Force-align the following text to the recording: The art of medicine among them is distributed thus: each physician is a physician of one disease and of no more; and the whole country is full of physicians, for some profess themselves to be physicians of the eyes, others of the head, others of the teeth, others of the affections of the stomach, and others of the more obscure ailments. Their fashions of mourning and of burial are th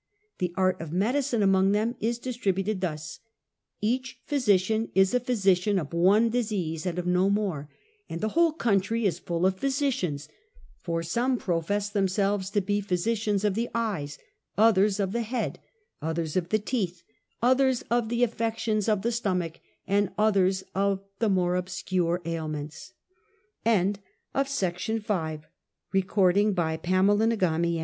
The 0.39 0.51
art 0.57 0.81
of 0.81 0.91
medicine 0.91 1.43
among 1.43 1.73
them 1.73 1.95
is 1.99 2.17
distributed 2.17 2.81
thus: 2.81 3.19
each 3.81 4.19
physician 4.25 4.89
is 4.95 5.13
a 5.13 5.19
physician 5.19 5.77
of 5.77 5.93
one 5.93 6.31
disease 6.31 6.87
and 6.87 6.97
of 6.97 7.05
no 7.05 7.29
more; 7.29 7.69
and 8.09 8.19
the 8.19 8.29
whole 8.29 8.51
country 8.51 9.05
is 9.05 9.19
full 9.19 9.45
of 9.45 9.59
physicians, 9.59 10.27
for 10.79 11.03
some 11.03 11.37
profess 11.37 11.87
themselves 11.91 12.49
to 12.49 12.61
be 12.61 12.81
physicians 12.81 13.43
of 13.43 13.53
the 13.53 13.69
eyes, 13.75 14.17
others 14.57 14.99
of 14.99 15.11
the 15.11 15.21
head, 15.21 15.59
others 16.01 16.35
of 16.35 16.49
the 16.49 16.57
teeth, 16.57 17.03
others 17.43 17.83
of 17.91 18.09
the 18.09 18.23
affections 18.23 18.89
of 18.89 19.03
the 19.03 19.11
stomach, 19.11 19.59
and 19.85 20.09
others 20.17 20.63
of 20.73 21.03
the 21.19 21.29
more 21.29 21.55
obscure 21.55 22.23
ailments. 22.25 22.93
Their 23.65 23.93
fashions 24.41 25.03
of 25.03 25.09
mourning 25.09 26.53
and 26.53 26.53
of 26.53 26.81
burial 26.81 27.23
are 27.23 27.59
th 27.61 27.79